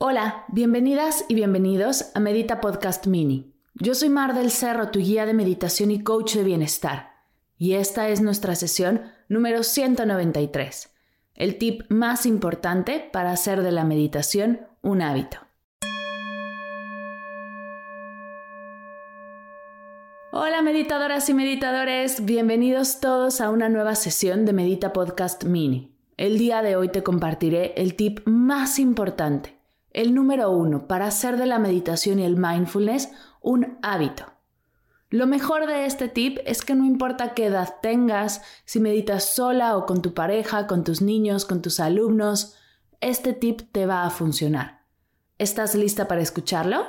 Hola, 0.00 0.44
bienvenidas 0.46 1.24
y 1.26 1.34
bienvenidos 1.34 2.12
a 2.14 2.20
Medita 2.20 2.60
Podcast 2.60 3.08
Mini. 3.08 3.52
Yo 3.74 3.96
soy 3.96 4.08
Mar 4.10 4.32
del 4.32 4.52
Cerro, 4.52 4.92
tu 4.92 5.00
guía 5.00 5.26
de 5.26 5.34
meditación 5.34 5.90
y 5.90 6.04
coach 6.04 6.36
de 6.36 6.44
bienestar. 6.44 7.14
Y 7.56 7.72
esta 7.72 8.08
es 8.08 8.20
nuestra 8.20 8.54
sesión 8.54 9.02
número 9.28 9.64
193. 9.64 10.94
El 11.34 11.58
tip 11.58 11.82
más 11.88 12.26
importante 12.26 13.10
para 13.12 13.32
hacer 13.32 13.62
de 13.62 13.72
la 13.72 13.82
meditación 13.82 14.60
un 14.82 15.02
hábito. 15.02 15.38
Hola 20.30 20.62
meditadoras 20.62 21.28
y 21.28 21.34
meditadores, 21.34 22.24
bienvenidos 22.24 23.00
todos 23.00 23.40
a 23.40 23.50
una 23.50 23.68
nueva 23.68 23.96
sesión 23.96 24.44
de 24.44 24.52
Medita 24.52 24.92
Podcast 24.92 25.42
Mini. 25.42 25.92
El 26.16 26.38
día 26.38 26.62
de 26.62 26.76
hoy 26.76 26.88
te 26.88 27.02
compartiré 27.02 27.74
el 27.76 27.96
tip 27.96 28.20
más 28.26 28.78
importante, 28.78 29.57
el 29.98 30.14
número 30.14 30.52
uno 30.52 30.86
para 30.86 31.06
hacer 31.06 31.36
de 31.38 31.46
la 31.46 31.58
meditación 31.58 32.20
y 32.20 32.24
el 32.24 32.36
mindfulness 32.36 33.10
un 33.40 33.78
hábito. 33.82 34.26
Lo 35.10 35.26
mejor 35.26 35.66
de 35.66 35.86
este 35.86 36.06
tip 36.06 36.38
es 36.46 36.62
que 36.62 36.76
no 36.76 36.84
importa 36.84 37.34
qué 37.34 37.46
edad 37.46 37.74
tengas, 37.82 38.42
si 38.64 38.78
meditas 38.78 39.24
sola 39.24 39.76
o 39.76 39.86
con 39.86 40.00
tu 40.00 40.14
pareja, 40.14 40.68
con 40.68 40.84
tus 40.84 41.02
niños, 41.02 41.44
con 41.44 41.62
tus 41.62 41.80
alumnos, 41.80 42.54
este 43.00 43.32
tip 43.32 43.62
te 43.72 43.86
va 43.86 44.04
a 44.04 44.10
funcionar. 44.10 44.84
¿Estás 45.36 45.74
lista 45.74 46.06
para 46.06 46.20
escucharlo? 46.20 46.86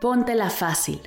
Póntela 0.00 0.48
fácil. 0.48 1.02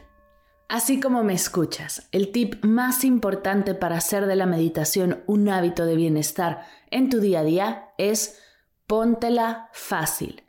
Así 0.71 1.01
como 1.01 1.21
me 1.21 1.33
escuchas, 1.33 2.07
el 2.13 2.31
tip 2.31 2.63
más 2.63 3.03
importante 3.03 3.73
para 3.73 3.97
hacer 3.97 4.25
de 4.25 4.37
la 4.37 4.45
meditación 4.45 5.21
un 5.27 5.49
hábito 5.49 5.85
de 5.85 5.97
bienestar 5.97 6.65
en 6.89 7.09
tu 7.09 7.19
día 7.19 7.41
a 7.41 7.43
día 7.43 7.89
es 7.97 8.39
póntela 8.87 9.69
fácil. 9.73 10.43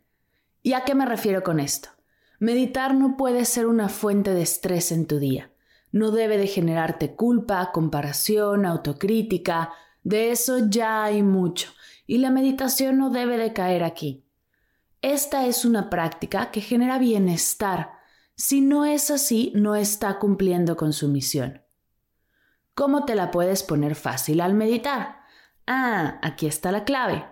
¿Y 0.63 0.75
a 0.75 0.85
qué 0.85 0.95
me 0.95 1.07
refiero 1.07 1.43
con 1.43 1.59
esto? 1.59 1.89
Meditar 2.39 2.95
no 2.95 3.17
puede 3.17 3.45
ser 3.45 3.67
una 3.67 3.89
fuente 3.89 4.33
de 4.33 4.43
estrés 4.43 4.93
en 4.93 5.09
tu 5.09 5.19
día. 5.19 5.51
No 5.91 6.13
debe 6.13 6.39
de 6.39 6.47
generarte 6.47 7.17
culpa, 7.17 7.73
comparación, 7.73 8.65
autocrítica. 8.65 9.73
De 10.05 10.31
eso 10.31 10.69
ya 10.69 11.03
hay 11.03 11.25
mucho. 11.25 11.73
Y 12.07 12.19
la 12.19 12.31
meditación 12.31 12.97
no 12.97 13.11
debe 13.11 13.39
de 13.39 13.53
caer 13.53 13.83
aquí. 13.83 14.25
Esta 15.01 15.47
es 15.47 15.65
una 15.65 15.91
práctica 15.91 16.53
que 16.53 16.61
genera 16.61 17.01
bienestar 17.01 18.02
si 18.37 18.61
no 18.61 18.85
es 18.85 19.11
así, 19.11 19.53
no 19.55 19.75
está 19.77 20.19
cumpliendo 20.19 20.77
con 20.77 20.93
su 20.93 21.09
misión. 21.09 21.63
¿Cómo 22.75 23.05
te 23.05 23.15
la 23.15 23.31
puedes 23.31 23.63
poner 23.63 23.95
fácil 23.95 24.41
al 24.41 24.55
meditar? 24.55 25.21
Ah, 25.67 26.19
aquí 26.23 26.47
está 26.47 26.73
la 26.73 26.85
clave. 26.85 27.25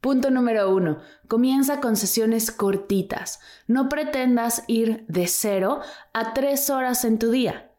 Punto 0.00 0.30
número 0.30 0.74
uno. 0.74 0.98
Comienza 1.26 1.80
con 1.80 1.96
sesiones 1.96 2.52
cortitas. 2.52 3.40
No 3.66 3.88
pretendas 3.88 4.62
ir 4.68 5.04
de 5.08 5.26
cero 5.26 5.80
a 6.12 6.32
tres 6.32 6.70
horas 6.70 7.04
en 7.04 7.18
tu 7.18 7.30
día. 7.30 7.72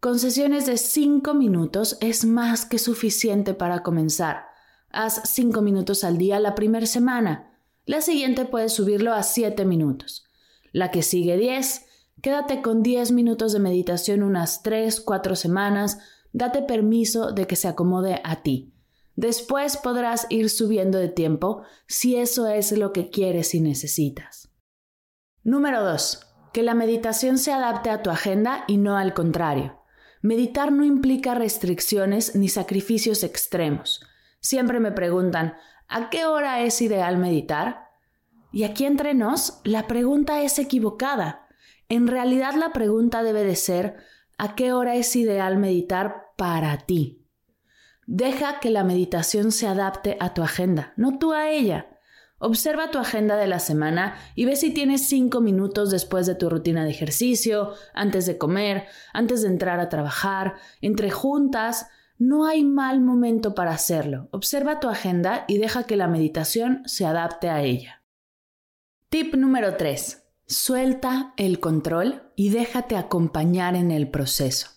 Con 0.00 0.18
sesiones 0.18 0.66
de 0.66 0.78
cinco 0.78 1.34
minutos 1.34 1.98
es 2.00 2.24
más 2.24 2.64
que 2.64 2.78
suficiente 2.78 3.52
para 3.54 3.82
comenzar. 3.82 4.46
Haz 4.90 5.22
cinco 5.24 5.60
minutos 5.60 6.04
al 6.04 6.16
día 6.16 6.40
la 6.40 6.54
primera 6.54 6.86
semana. 6.86 7.58
La 7.84 8.00
siguiente 8.00 8.44
puedes 8.46 8.72
subirlo 8.72 9.12
a 9.12 9.22
siete 9.22 9.64
minutos. 9.64 10.26
La 10.72 10.90
que 10.90 11.02
sigue 11.02 11.36
diez 11.36 11.85
Quédate 12.26 12.60
con 12.60 12.82
10 12.82 13.12
minutos 13.12 13.52
de 13.52 13.60
meditación 13.60 14.24
unas 14.24 14.64
3, 14.64 15.00
4 15.00 15.36
semanas, 15.36 16.00
date 16.32 16.60
permiso 16.60 17.30
de 17.30 17.46
que 17.46 17.54
se 17.54 17.68
acomode 17.68 18.20
a 18.24 18.42
ti. 18.42 18.74
Después 19.14 19.76
podrás 19.76 20.26
ir 20.28 20.50
subiendo 20.50 20.98
de 20.98 21.08
tiempo 21.08 21.62
si 21.86 22.16
eso 22.16 22.48
es 22.48 22.72
lo 22.72 22.92
que 22.92 23.10
quieres 23.10 23.54
y 23.54 23.60
necesitas. 23.60 24.50
Número 25.44 25.84
2. 25.84 26.20
Que 26.52 26.64
la 26.64 26.74
meditación 26.74 27.38
se 27.38 27.52
adapte 27.52 27.90
a 27.90 28.02
tu 28.02 28.10
agenda 28.10 28.64
y 28.66 28.78
no 28.78 28.96
al 28.96 29.14
contrario. 29.14 29.84
Meditar 30.20 30.72
no 30.72 30.84
implica 30.84 31.36
restricciones 31.36 32.34
ni 32.34 32.48
sacrificios 32.48 33.22
extremos. 33.22 34.04
Siempre 34.40 34.80
me 34.80 34.90
preguntan, 34.90 35.54
¿a 35.86 36.10
qué 36.10 36.26
hora 36.26 36.62
es 36.62 36.82
ideal 36.82 37.18
meditar? 37.18 37.84
Y 38.50 38.64
aquí 38.64 38.84
entre 38.84 39.14
nos, 39.14 39.60
la 39.62 39.86
pregunta 39.86 40.42
es 40.42 40.58
equivocada. 40.58 41.45
En 41.88 42.08
realidad 42.08 42.54
la 42.54 42.72
pregunta 42.72 43.22
debe 43.22 43.44
de 43.44 43.56
ser, 43.56 43.96
¿a 44.38 44.54
qué 44.54 44.72
hora 44.72 44.96
es 44.96 45.14
ideal 45.14 45.56
meditar 45.56 46.32
para 46.36 46.78
ti? 46.78 47.26
Deja 48.06 48.60
que 48.60 48.70
la 48.70 48.84
meditación 48.84 49.52
se 49.52 49.66
adapte 49.66 50.16
a 50.20 50.34
tu 50.34 50.42
agenda, 50.42 50.92
no 50.96 51.18
tú 51.18 51.32
a 51.32 51.50
ella. 51.50 51.86
Observa 52.38 52.90
tu 52.90 52.98
agenda 52.98 53.36
de 53.36 53.46
la 53.46 53.58
semana 53.58 54.16
y 54.34 54.44
ve 54.44 54.56
si 54.56 54.72
tienes 54.72 55.08
cinco 55.08 55.40
minutos 55.40 55.90
después 55.90 56.26
de 56.26 56.34
tu 56.34 56.50
rutina 56.50 56.84
de 56.84 56.90
ejercicio, 56.90 57.72
antes 57.94 58.26
de 58.26 58.36
comer, 58.36 58.86
antes 59.14 59.42
de 59.42 59.48
entrar 59.48 59.80
a 59.80 59.88
trabajar, 59.88 60.54
entre 60.80 61.10
juntas. 61.10 61.88
No 62.18 62.46
hay 62.46 62.62
mal 62.62 63.00
momento 63.00 63.54
para 63.54 63.72
hacerlo. 63.72 64.28
Observa 64.32 64.80
tu 64.80 64.88
agenda 64.88 65.44
y 65.48 65.58
deja 65.58 65.84
que 65.84 65.96
la 65.96 66.08
meditación 66.08 66.82
se 66.84 67.06
adapte 67.06 67.48
a 67.48 67.62
ella. 67.62 68.02
Tip 69.08 69.34
número 69.34 69.76
3. 69.76 70.25
Suelta 70.48 71.34
el 71.36 71.58
control 71.58 72.22
y 72.36 72.50
déjate 72.50 72.96
acompañar 72.96 73.74
en 73.74 73.90
el 73.90 74.08
proceso. 74.12 74.68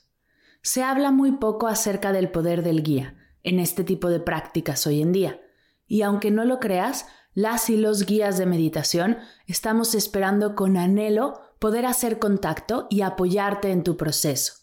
Se 0.63 0.81
habla 0.81 1.12
muy 1.12 1.34
poco 1.34 1.68
acerca 1.68 2.12
del 2.12 2.31
poder 2.31 2.63
del 2.63 2.81
guía 2.81 3.16
en 3.44 3.59
este 3.59 3.84
tipo 3.84 4.09
de 4.09 4.19
prácticas 4.19 4.88
hoy 4.88 5.00
en 5.00 5.12
día, 5.12 5.40
y 5.85 6.02
aunque 6.02 6.31
no 6.31 6.44
lo 6.44 6.59
creas, 6.59 7.06
las 7.35 7.69
y 7.69 7.78
los 7.78 8.07
guías 8.07 8.40
de 8.40 8.47
meditación 8.47 9.19
estamos 9.46 9.94
esperando 9.94 10.56
con 10.56 10.75
anhelo 10.75 11.40
poder 11.59 11.86
hacer 11.86 12.18
contacto 12.18 12.88
y 12.90 13.01
apoyarte 13.01 13.69
en 13.69 13.84
tu 13.84 13.96
proceso, 13.96 14.53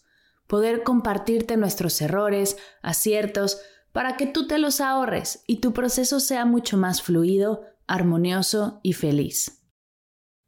poder 0.45 0.83
compartirte 0.83 1.55
nuestros 1.55 2.01
errores, 2.01 2.57
aciertos, 2.81 3.61
para 3.93 4.17
que 4.17 4.27
tú 4.27 4.45
te 4.45 4.57
los 4.57 4.81
ahorres 4.81 5.41
y 5.47 5.61
tu 5.61 5.71
proceso 5.71 6.19
sea 6.19 6.43
mucho 6.43 6.75
más 6.75 7.01
fluido, 7.01 7.63
armonioso 7.87 8.81
y 8.83 8.91
feliz. 8.91 9.56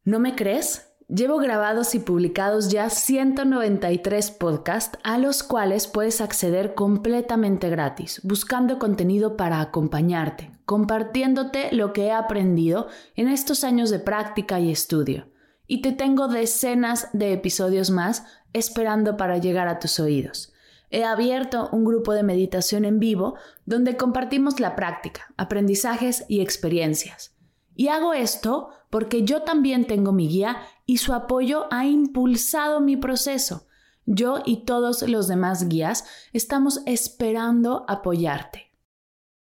¿No 0.10 0.20
me 0.20 0.34
crees? 0.34 0.88
Llevo 1.08 1.38
grabados 1.38 1.94
y 1.94 2.00
publicados 2.00 2.72
ya 2.72 2.90
193 2.90 4.32
podcasts 4.32 4.98
a 5.04 5.20
los 5.20 5.44
cuales 5.44 5.86
puedes 5.86 6.20
acceder 6.20 6.74
completamente 6.74 7.70
gratis, 7.70 8.20
buscando 8.24 8.80
contenido 8.80 9.38
para 9.38 9.62
acompañarte, 9.62 10.50
compartiéndote 10.66 11.72
lo 11.74 11.94
que 11.94 12.06
he 12.06 12.12
aprendido 12.12 12.88
en 13.16 13.28
estos 13.28 13.64
años 13.64 13.92
de 13.92 14.00
práctica 14.00 14.60
y 14.60 14.72
estudio. 14.72 15.28
Y 15.68 15.84
te 15.84 15.92
tengo 15.92 16.28
decenas 16.28 17.10
de 17.14 17.32
episodios 17.32 17.92
más 17.92 18.26
esperando 18.52 19.16
para 19.16 19.38
llegar 19.38 19.68
a 19.68 19.78
tus 19.78 20.00
oídos. 20.00 20.52
He 20.90 21.04
abierto 21.04 21.70
un 21.72 21.86
grupo 21.86 22.14
de 22.14 22.24
meditación 22.24 22.84
en 22.84 22.98
vivo 22.98 23.36
donde 23.68 23.96
compartimos 23.96 24.60
la 24.60 24.76
práctica, 24.76 25.32
aprendizajes 25.38 26.26
y 26.28 26.42
experiencias. 26.42 27.36
Y 27.80 27.88
hago 27.88 28.14
esto 28.14 28.72
porque 28.90 29.24
yo 29.24 29.44
también 29.44 29.88
tengo 29.88 30.12
mi 30.12 30.28
guía 30.28 30.58
y 30.86 30.98
su 30.98 31.14
apoyo 31.14 31.68
ha 31.72 31.86
impulsado 31.86 32.82
mi 32.82 32.98
proceso. 32.98 33.68
Yo 34.06 34.40
y 34.46 34.66
todos 34.66 35.04
los 35.04 35.30
demás 35.30 35.70
guías 35.70 36.04
estamos 36.34 36.82
esperando 36.86 37.86
apoyarte. 37.88 38.74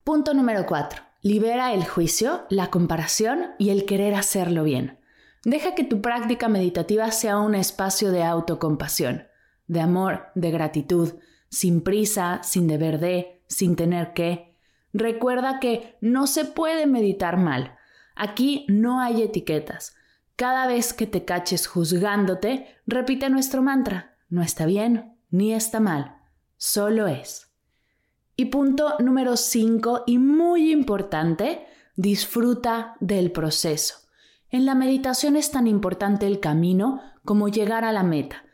Punto 0.04 0.34
número 0.34 0.66
4. 0.66 1.00
Libera 1.22 1.72
el 1.72 1.86
juicio, 1.86 2.44
la 2.50 2.68
comparación 2.68 3.52
y 3.58 3.70
el 3.70 3.86
querer 3.86 4.14
hacerlo 4.14 4.62
bien. 4.62 4.98
Deja 5.42 5.74
que 5.74 5.84
tu 5.84 6.02
práctica 6.02 6.48
meditativa 6.48 7.10
sea 7.12 7.38
un 7.38 7.54
espacio 7.54 8.12
de 8.12 8.24
autocompasión, 8.24 9.26
de 9.68 9.80
amor, 9.80 10.26
de 10.34 10.50
gratitud, 10.50 11.14
sin 11.48 11.80
prisa, 11.80 12.42
sin 12.42 12.66
deber 12.66 13.00
de, 13.00 13.42
sin 13.46 13.74
tener 13.74 14.12
que. 14.12 14.54
Recuerda 14.92 15.60
que 15.60 15.96
no 16.02 16.26
se 16.26 16.44
puede 16.44 16.86
meditar 16.86 17.38
mal. 17.38 17.77
Aquí 18.18 18.66
no 18.68 19.00
hay 19.00 19.22
etiquetas. 19.22 19.94
Cada 20.34 20.66
vez 20.66 20.92
que 20.92 21.06
te 21.06 21.24
caches 21.24 21.68
juzgándote, 21.68 22.66
repite 22.84 23.30
nuestro 23.30 23.62
mantra. 23.62 24.16
No 24.28 24.42
está 24.42 24.66
bien 24.66 25.16
ni 25.30 25.54
está 25.54 25.78
mal, 25.78 26.16
solo 26.56 27.06
es. 27.06 27.52
Y 28.34 28.46
punto 28.46 28.96
número 28.98 29.36
5 29.36 30.02
y 30.06 30.18
muy 30.18 30.72
importante, 30.72 31.64
disfruta 31.94 32.96
del 32.98 33.30
proceso. 33.30 33.94
En 34.50 34.66
la 34.66 34.74
meditación 34.74 35.36
es 35.36 35.52
tan 35.52 35.68
importante 35.68 36.26
el 36.26 36.40
camino 36.40 37.00
como 37.24 37.48
llegar 37.48 37.84
a 37.84 37.92
la 37.92 38.02
meta. 38.02 38.44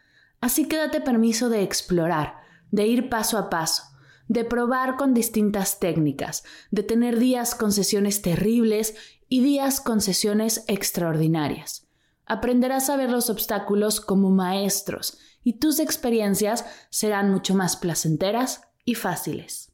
Así 0.42 0.68
que 0.68 0.76
date 0.76 1.00
permiso 1.00 1.48
de 1.48 1.62
explorar, 1.62 2.34
de 2.70 2.86
ir 2.86 3.08
paso 3.08 3.38
a 3.38 3.48
paso, 3.48 3.84
de 4.28 4.44
probar 4.44 4.96
con 4.96 5.14
distintas 5.14 5.80
técnicas, 5.80 6.44
de 6.70 6.82
tener 6.82 7.18
días 7.18 7.54
con 7.54 7.72
sesiones 7.72 8.20
terribles 8.20 8.94
y 9.34 9.40
días 9.40 9.80
con 9.80 10.00
sesiones 10.00 10.62
extraordinarias. 10.68 11.88
Aprenderás 12.24 12.88
a 12.88 12.94
ver 12.94 13.10
los 13.10 13.30
obstáculos 13.30 14.00
como 14.00 14.30
maestros 14.30 15.18
y 15.42 15.54
tus 15.54 15.80
experiencias 15.80 16.64
serán 16.88 17.32
mucho 17.32 17.56
más 17.56 17.74
placenteras 17.74 18.60
y 18.84 18.94
fáciles. 18.94 19.72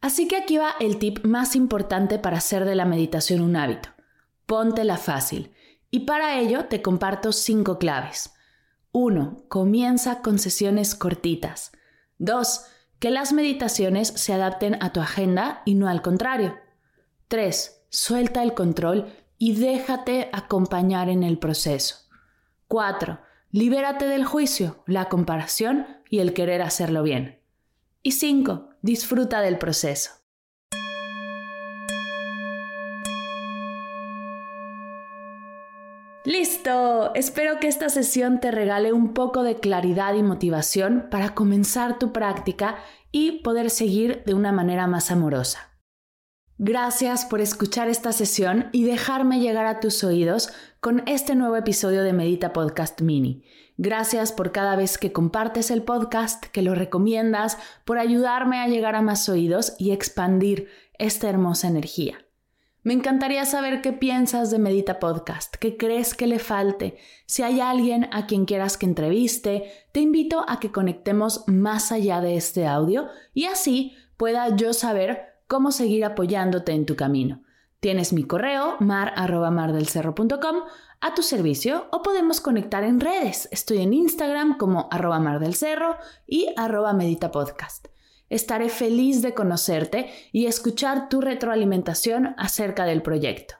Así 0.00 0.26
que 0.26 0.34
aquí 0.34 0.58
va 0.58 0.74
el 0.80 0.98
tip 0.98 1.24
más 1.24 1.54
importante 1.54 2.18
para 2.18 2.38
hacer 2.38 2.64
de 2.64 2.74
la 2.74 2.84
meditación 2.84 3.42
un 3.42 3.54
hábito. 3.54 3.90
Póntela 4.44 4.96
fácil. 4.96 5.54
Y 5.92 6.00
para 6.00 6.40
ello 6.40 6.64
te 6.64 6.82
comparto 6.82 7.30
cinco 7.30 7.78
claves. 7.78 8.32
1. 8.90 9.44
Comienza 9.46 10.20
con 10.20 10.40
sesiones 10.40 10.96
cortitas. 10.96 11.70
2. 12.18 12.64
Que 12.98 13.12
las 13.12 13.32
meditaciones 13.32 14.08
se 14.08 14.32
adapten 14.32 14.82
a 14.82 14.92
tu 14.92 14.98
agenda 14.98 15.62
y 15.64 15.76
no 15.76 15.88
al 15.88 16.02
contrario. 16.02 16.56
3. 17.28 17.79
Suelta 17.92 18.44
el 18.44 18.54
control 18.54 19.12
y 19.36 19.54
déjate 19.56 20.30
acompañar 20.32 21.08
en 21.08 21.24
el 21.24 21.38
proceso. 21.38 21.96
4. 22.68 23.18
Libérate 23.50 24.06
del 24.06 24.24
juicio, 24.24 24.84
la 24.86 25.08
comparación 25.08 25.88
y 26.08 26.20
el 26.20 26.32
querer 26.32 26.62
hacerlo 26.62 27.02
bien. 27.02 27.40
Y 28.04 28.12
5. 28.12 28.68
Disfruta 28.80 29.40
del 29.40 29.58
proceso. 29.58 30.12
Listo, 36.24 37.12
espero 37.16 37.58
que 37.58 37.66
esta 37.66 37.88
sesión 37.88 38.38
te 38.38 38.52
regale 38.52 38.92
un 38.92 39.14
poco 39.14 39.42
de 39.42 39.56
claridad 39.56 40.14
y 40.14 40.22
motivación 40.22 41.08
para 41.10 41.34
comenzar 41.34 41.98
tu 41.98 42.12
práctica 42.12 42.76
y 43.10 43.42
poder 43.42 43.68
seguir 43.68 44.22
de 44.26 44.34
una 44.34 44.52
manera 44.52 44.86
más 44.86 45.10
amorosa. 45.10 45.69
Gracias 46.62 47.24
por 47.24 47.40
escuchar 47.40 47.88
esta 47.88 48.12
sesión 48.12 48.68
y 48.70 48.84
dejarme 48.84 49.40
llegar 49.40 49.64
a 49.64 49.80
tus 49.80 50.04
oídos 50.04 50.52
con 50.80 51.02
este 51.06 51.34
nuevo 51.34 51.56
episodio 51.56 52.02
de 52.02 52.12
Medita 52.12 52.52
Podcast 52.52 53.00
Mini. 53.00 53.42
Gracias 53.78 54.30
por 54.30 54.52
cada 54.52 54.76
vez 54.76 54.98
que 54.98 55.10
compartes 55.10 55.70
el 55.70 55.82
podcast, 55.82 56.44
que 56.44 56.60
lo 56.60 56.74
recomiendas, 56.74 57.56
por 57.86 57.98
ayudarme 57.98 58.58
a 58.58 58.68
llegar 58.68 58.94
a 58.94 59.00
más 59.00 59.26
oídos 59.30 59.74
y 59.78 59.92
expandir 59.92 60.68
esta 60.98 61.30
hermosa 61.30 61.66
energía. 61.66 62.26
Me 62.82 62.92
encantaría 62.92 63.46
saber 63.46 63.80
qué 63.80 63.94
piensas 63.94 64.50
de 64.50 64.58
Medita 64.58 64.98
Podcast, 64.98 65.56
qué 65.56 65.78
crees 65.78 66.12
que 66.12 66.26
le 66.26 66.38
falte. 66.38 66.98
Si 67.24 67.42
hay 67.42 67.62
alguien 67.62 68.10
a 68.12 68.26
quien 68.26 68.44
quieras 68.44 68.76
que 68.76 68.84
entreviste, 68.84 69.72
te 69.92 70.00
invito 70.00 70.44
a 70.46 70.60
que 70.60 70.70
conectemos 70.70 71.42
más 71.46 71.90
allá 71.90 72.20
de 72.20 72.36
este 72.36 72.66
audio 72.66 73.08
y 73.32 73.46
así 73.46 73.94
pueda 74.18 74.54
yo 74.54 74.74
saber 74.74 75.29
cómo 75.50 75.72
seguir 75.72 76.04
apoyándote 76.04 76.70
en 76.70 76.86
tu 76.86 76.94
camino. 76.94 77.42
Tienes 77.80 78.12
mi 78.12 78.22
correo 78.22 78.76
mar@mardelcerro.com 78.78 80.56
a 81.00 81.14
tu 81.14 81.22
servicio 81.22 81.88
o 81.90 82.02
podemos 82.02 82.40
conectar 82.40 82.84
en 82.84 83.00
redes. 83.00 83.48
Estoy 83.50 83.78
en 83.78 83.92
Instagram 83.92 84.58
como 84.58 84.86
arroba 84.92 85.18
mardelcerro 85.18 85.96
y 86.24 86.46
arroba 86.56 86.92
meditapodcast. 86.92 87.88
Estaré 88.28 88.68
feliz 88.68 89.22
de 89.22 89.34
conocerte 89.34 90.12
y 90.30 90.46
escuchar 90.46 91.08
tu 91.08 91.20
retroalimentación 91.20 92.36
acerca 92.38 92.84
del 92.84 93.02
proyecto. 93.02 93.59